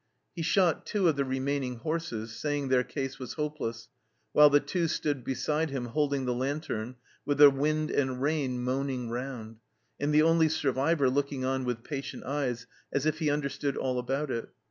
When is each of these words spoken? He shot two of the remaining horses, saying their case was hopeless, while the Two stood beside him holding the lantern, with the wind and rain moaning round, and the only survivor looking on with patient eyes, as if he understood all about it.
He 0.35 0.41
shot 0.41 0.87
two 0.87 1.07
of 1.07 1.15
the 1.15 1.23
remaining 1.23 1.75
horses, 1.75 2.35
saying 2.35 2.69
their 2.69 2.83
case 2.83 3.19
was 3.19 3.33
hopeless, 3.33 3.87
while 4.33 4.49
the 4.49 4.59
Two 4.59 4.87
stood 4.87 5.23
beside 5.23 5.69
him 5.69 5.85
holding 5.85 6.25
the 6.25 6.33
lantern, 6.33 6.95
with 7.23 7.37
the 7.37 7.51
wind 7.51 7.91
and 7.91 8.19
rain 8.19 8.63
moaning 8.63 9.11
round, 9.11 9.57
and 9.99 10.11
the 10.11 10.23
only 10.23 10.49
survivor 10.49 11.07
looking 11.07 11.45
on 11.45 11.65
with 11.65 11.83
patient 11.83 12.23
eyes, 12.23 12.65
as 12.91 13.05
if 13.05 13.19
he 13.19 13.29
understood 13.29 13.77
all 13.77 13.99
about 13.99 14.31
it. 14.31 14.49